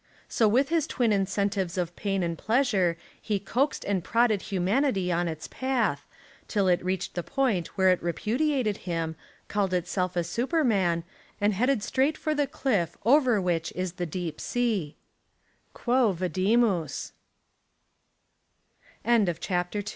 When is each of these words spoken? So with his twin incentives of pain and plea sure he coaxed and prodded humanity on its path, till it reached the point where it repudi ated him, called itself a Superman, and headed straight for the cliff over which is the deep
So 0.27 0.47
with 0.47 0.69
his 0.69 0.87
twin 0.87 1.11
incentives 1.13 1.77
of 1.77 1.95
pain 1.95 2.23
and 2.23 2.35
plea 2.35 2.63
sure 2.63 2.97
he 3.21 3.37
coaxed 3.37 3.83
and 3.85 4.03
prodded 4.03 4.41
humanity 4.41 5.11
on 5.11 5.27
its 5.27 5.47
path, 5.47 6.07
till 6.47 6.67
it 6.67 6.83
reached 6.83 7.13
the 7.13 7.21
point 7.21 7.67
where 7.77 7.89
it 7.89 8.01
repudi 8.01 8.51
ated 8.55 8.77
him, 8.89 9.15
called 9.47 9.75
itself 9.75 10.15
a 10.15 10.23
Superman, 10.23 11.03
and 11.39 11.53
headed 11.53 11.83
straight 11.83 12.17
for 12.17 12.33
the 12.33 12.47
cliff 12.47 12.97
over 13.05 13.39
which 13.39 13.71
is 13.75 13.91
the 13.99 14.07
deep 14.07 14.39